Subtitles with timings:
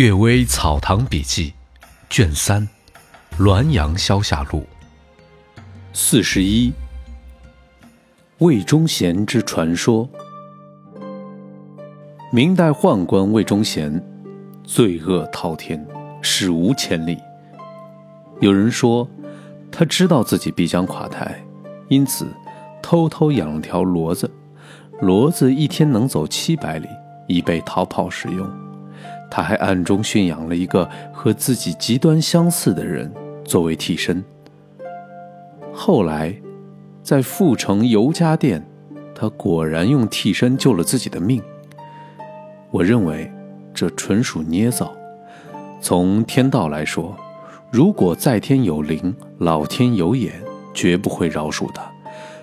[0.00, 1.52] 阅微草堂笔记，
[2.08, 2.66] 卷三，
[3.38, 4.64] 《滦阳消夏录》
[5.92, 6.72] 四十一。
[8.38, 10.08] 魏忠贤之传说。
[12.32, 14.02] 明代宦官魏忠贤，
[14.64, 15.86] 罪恶滔天，
[16.22, 17.18] 史无前例。
[18.40, 19.06] 有人说，
[19.70, 21.44] 他知道自己必将垮台，
[21.88, 22.26] 因此
[22.80, 24.30] 偷偷养了条骡子，
[25.02, 26.88] 骡子一天能走七百里，
[27.28, 28.50] 以备逃跑使用。
[29.30, 33.10] 他还暗中驯养了一个和自己极端相似的人
[33.44, 34.22] 作为替身。
[35.72, 36.34] 后来，
[37.02, 38.66] 在阜城尤家店，
[39.14, 41.40] 他果然用替身救了自己的命。
[42.70, 43.32] 我认为
[43.72, 44.92] 这纯属捏造。
[45.80, 47.16] 从天道来说，
[47.70, 50.32] 如果在天有灵，老天有眼，
[50.74, 51.82] 绝不会饶恕他。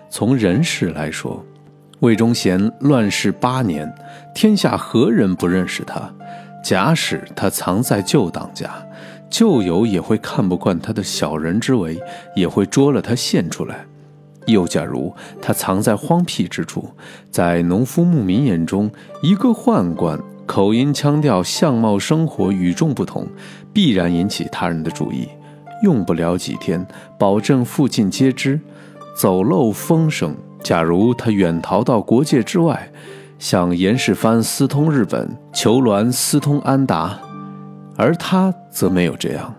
[0.10, 1.46] 从人世来说，
[2.00, 3.94] 魏忠贤乱世八年，
[4.34, 6.12] 天下何人不认识他？
[6.68, 8.70] 假使他藏在旧党家，
[9.30, 11.98] 旧友也会看不惯他的小人之为，
[12.36, 13.86] 也会捉了他献出来。
[14.48, 16.90] 又假如他藏在荒僻之处，
[17.32, 23.26] 在农夫牧民眼中，一个宦官口音腔调、相貌生活与众不同，
[23.72, 25.30] 必然引起他人的注意。
[25.84, 26.86] 用不了几天，
[27.18, 28.60] 保证附近皆知，
[29.16, 30.36] 走漏风声。
[30.62, 32.92] 假如他远逃到国界之外。
[33.40, 37.20] 像严世蕃私通日本，裘鸾私通安达，
[37.96, 39.54] 而他则没有这样。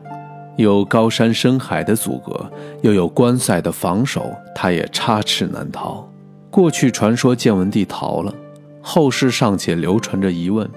[0.56, 2.50] 有高山深海的阻隔，
[2.82, 6.08] 又有关塞的防守，他也插翅难逃。
[6.50, 8.34] 过去传说建文帝逃了，
[8.82, 10.68] 后世尚且流传着疑问。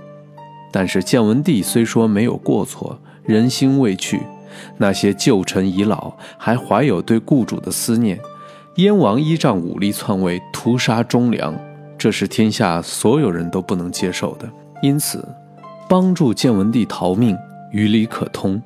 [0.71, 4.21] 但是建文帝虽说没有过错，人心未去，
[4.77, 8.19] 那些旧臣遗老还怀有对故主的思念。
[8.75, 11.53] 燕王依仗武力篡位，屠杀忠良。
[12.02, 14.49] 这是天下所有人都不能接受的，
[14.81, 15.23] 因此，
[15.88, 17.38] 帮助建文帝逃命
[17.71, 18.59] 于理可通。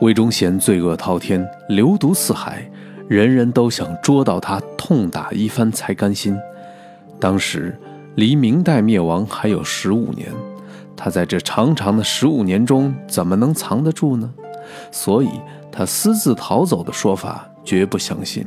[0.00, 2.68] 魏忠贤罪恶滔天，流毒四海，
[3.06, 6.36] 人人都想捉到他痛打一番才甘心。
[7.20, 7.78] 当时
[8.16, 10.32] 离明代灭亡还有十五年，
[10.96, 14.28] 他在这长长的十五年中怎么能藏得住呢？
[14.90, 15.28] 所以，
[15.70, 18.44] 他私自逃走的说法绝不相信。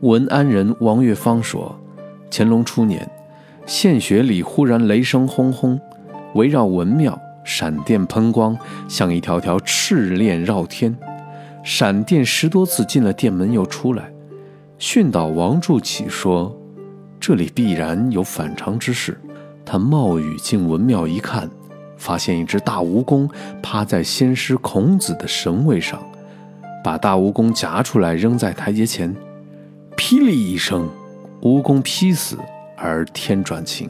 [0.00, 1.78] 文安人王月芳说，
[2.30, 3.06] 乾隆初年。
[3.66, 5.80] 献血里忽然雷声轰轰，
[6.34, 8.56] 围绕文庙，闪电喷光，
[8.88, 10.94] 像一条条赤链绕天。
[11.62, 14.12] 闪电十多次进了殿门又出来。
[14.78, 16.54] 训导王柱启说
[17.18, 19.18] ：“这里必然有反常之事。”
[19.64, 21.48] 他冒雨进文庙一看，
[21.96, 23.26] 发现一只大蜈蚣
[23.62, 25.98] 趴在先师孔子的神位上，
[26.82, 29.16] 把大蜈蚣夹出来扔在台阶前，
[29.96, 30.86] 霹雳一声，
[31.40, 32.36] 蜈蚣劈死。
[32.76, 33.88] 而天转晴，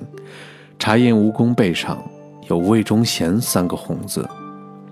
[0.79, 2.03] 查验蜈蚣背上
[2.49, 4.29] 有魏忠贤三个红字，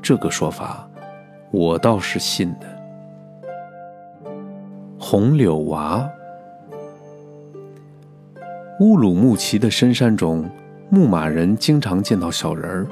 [0.00, 0.88] 这个说法
[1.50, 2.66] 我倒是信的。
[4.98, 6.08] 红柳娃，
[8.80, 10.48] 乌鲁木齐的深山中，
[10.88, 12.86] 牧马人经常见到小人儿，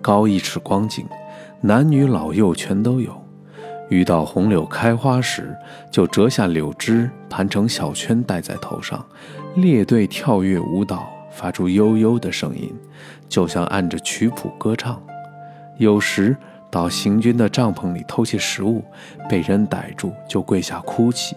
[0.00, 1.06] 高一尺光景，
[1.60, 3.12] 男女老幼全都有。
[3.90, 5.54] 遇到红柳开花时，
[5.90, 9.04] 就折下柳枝，盘成小圈戴在头上，
[9.54, 12.74] 列队跳跃舞蹈，发出悠悠的声音，
[13.28, 15.00] 就像按着曲谱歌唱。
[15.78, 16.36] 有时
[16.72, 18.84] 到行军的帐篷里偷窃食物，
[19.28, 21.36] 被人逮住就跪下哭泣，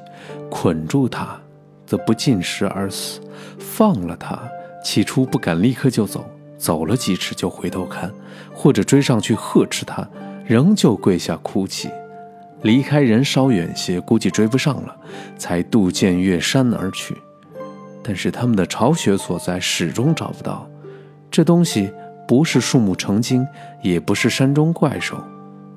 [0.50, 1.40] 捆住他，
[1.86, 3.22] 则不进食而死；
[3.60, 4.40] 放了他，
[4.84, 6.26] 起初不敢立刻就走，
[6.58, 8.12] 走了几尺就回头看，
[8.52, 10.08] 或者追上去呵斥他，
[10.44, 11.88] 仍旧跪下哭泣。
[12.64, 14.96] 离开人稍远些，估计追不上了，
[15.38, 17.16] 才渡涧越山而去。
[18.08, 20.66] 但是他们的巢穴所在始终找不到。
[21.30, 21.92] 这东西
[22.26, 23.46] 不是树木成精，
[23.82, 25.22] 也不是山中怪兽，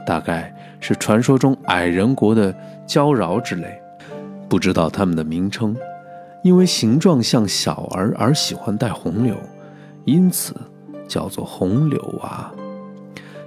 [0.07, 2.55] 大概是传说中矮人国的
[2.87, 3.77] 娇娆之类。
[4.49, 5.77] 不知道它们的名称，
[6.45, 9.35] 因为形状像小儿而喜欢戴红柳，
[10.05, 10.55] 因此
[11.09, 12.49] 叫做红柳娃。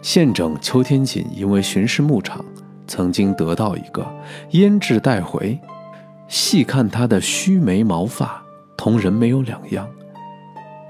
[0.02, 2.44] 县整邱天锦因为巡视牧场。
[2.86, 4.06] 曾经得到一个
[4.52, 5.58] 腌制带回，
[6.28, 8.43] 细看他的须眉毛发，
[8.78, 9.88] 同人没有两样。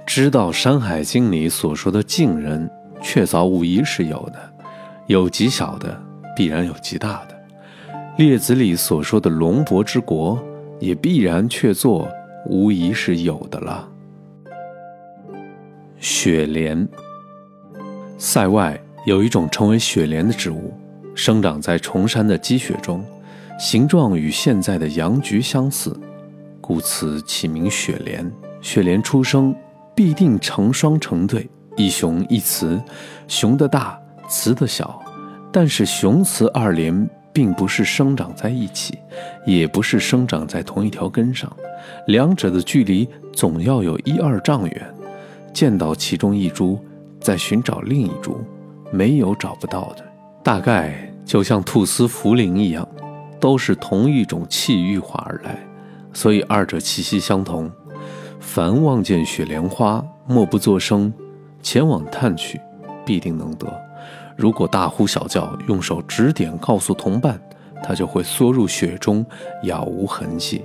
[0.06, 2.70] 知道《山海经》里所说的晋人，
[3.02, 4.54] 确凿无疑是有的，
[5.08, 6.00] 有极小的，
[6.36, 7.44] 必然有极大的。
[8.18, 10.38] 列子里所说的龙伯之国，
[10.80, 12.08] 也必然确作
[12.48, 13.88] 无疑是有的了。
[15.98, 16.88] 雪莲，
[18.18, 20.74] 塞外有一种称为雪莲的植物。
[21.16, 23.06] 生长在崇山的积雪中，
[23.58, 25.96] 形状与现在的洋菊相似，
[26.64, 28.32] 故此起名雪莲。
[28.62, 29.54] 雪莲出生
[29.94, 32.82] 必定成双成对，一雄一雌，
[33.28, 34.00] 雄的大，
[34.30, 34.98] 雌的小，
[35.52, 38.98] 但是雄雌二莲并不是生长在一起，
[39.46, 41.52] 也不是生长在同一条根上，
[42.08, 44.96] 两者的距离总要有一二丈远。
[45.54, 46.80] 见到其中一株，
[47.20, 48.40] 再寻找另一株，
[48.90, 50.06] 没有找不到的。
[50.42, 52.88] 大概就像菟丝茯苓一样，
[53.40, 55.60] 都是同一种气郁化而来，
[56.14, 57.72] 所以二者气息相同。
[58.40, 61.12] 凡望见雪莲花，默不作声，
[61.62, 62.60] 前往探取，
[63.06, 63.68] 必定能得。
[64.36, 67.40] 如果大呼小叫，用手指点告诉同伴，
[67.82, 69.26] 他就会缩入雪中，
[69.64, 70.64] 杳无痕迹。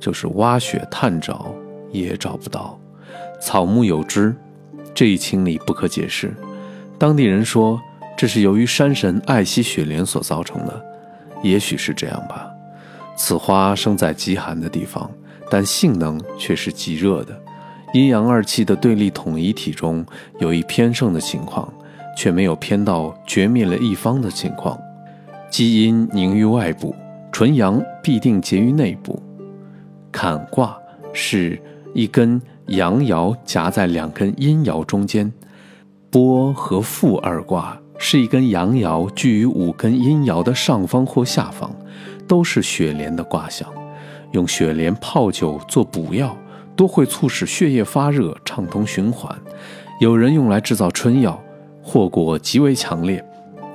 [0.00, 1.52] 就是挖雪探找，
[1.90, 2.78] 也找不到。
[3.40, 4.36] 草木有知，
[4.94, 6.32] 这一情理不可解释。
[6.98, 7.80] 当地人说，
[8.16, 10.84] 这是由于山神爱惜雪莲所造成的，
[11.42, 12.47] 也许是这样吧。
[13.18, 15.10] 此花生在极寒的地方。
[15.50, 17.34] 但性能却是极热的，
[17.94, 20.04] 阴阳二气的对立统一体中
[20.38, 21.72] 有一偏盛的情况，
[22.14, 24.78] 却没有偏到绝灭了一方的情况。
[25.48, 26.94] 基阴凝于外部，
[27.32, 29.22] 纯阳必定结于内部。
[30.12, 30.76] 坎卦
[31.14, 31.58] 是
[31.94, 35.32] 一根阳爻夹在两根阴爻中间，
[36.10, 41.74] 波和复二卦是一根阳爻居于五根阴爻的上方或下方，
[42.28, 43.68] 都是雪莲的卦象。
[44.32, 46.36] 用雪莲泡酒做补药，
[46.76, 49.34] 多会促使血液发热、畅通循环。
[50.00, 51.42] 有人用来制造春药，
[51.82, 53.24] 祸果极为强烈。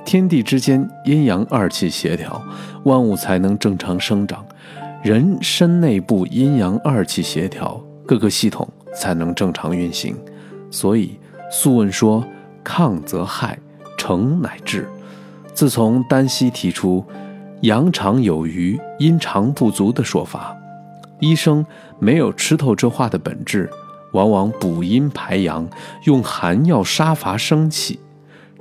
[0.04, 2.40] 天地之间阴阳二气协调，
[2.84, 4.46] 万物才能正常生长。
[5.02, 10.16] 人身内部阴阳二气协调，各个系统才能正常运行。
[10.70, 11.18] 所以
[11.52, 12.24] 《素问》说
[12.64, 13.58] ：“亢则害，
[13.98, 14.88] 成乃治。”
[15.52, 17.04] 自从丹溪提出。
[17.62, 20.54] 阳常有余，阴常不足的说法，
[21.20, 21.64] 医生
[21.98, 23.70] 没有吃透这话的本质，
[24.12, 25.66] 往往补阴排阳，
[26.04, 27.98] 用寒药杀伐生气。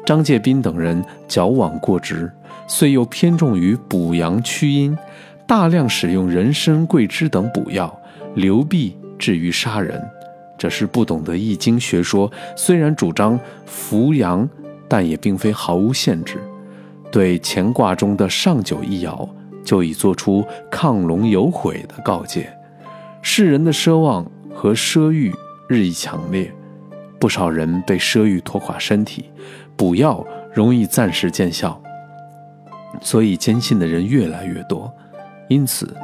[0.05, 2.31] 张介宾等人矫枉过直，
[2.67, 4.97] 遂又偏重于补阳祛阴，
[5.45, 7.93] 大量使用人参、桂枝等补药，
[8.35, 10.01] 流弊至于杀人。
[10.57, 14.47] 这是不懂得易经学说，虽然主张扶阳，
[14.87, 16.37] 但也并非毫无限制。
[17.13, 19.29] 对乾卦中的上九一爻，
[19.63, 22.51] 就已做出亢龙有悔的告诫。
[23.21, 25.31] 世人的奢望和奢欲
[25.69, 26.51] 日益强烈，
[27.19, 29.25] 不少人被奢欲拖垮身体，
[29.77, 30.25] 补药
[30.55, 31.79] 容易暂时见效，
[32.99, 34.91] 所以坚信的人越来越多。
[35.49, 35.95] 因此，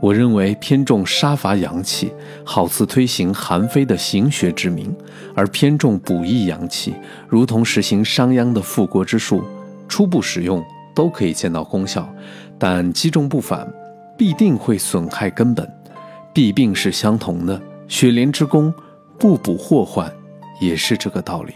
[0.00, 2.10] 我认为偏重杀伐阳气，
[2.42, 4.86] 好似推行韩非的行学之名；
[5.34, 6.94] 而偏重补益阳气，
[7.28, 9.44] 如同实行商鞅的复国之术。
[9.94, 10.60] 初步使用
[10.92, 12.12] 都可以见到功效，
[12.58, 13.72] 但积重不返，
[14.18, 15.72] 必定会损害根本。
[16.32, 18.74] 弊病是相同的，雪莲之功
[19.20, 20.12] 不补祸患，
[20.60, 21.54] 也是这个道理。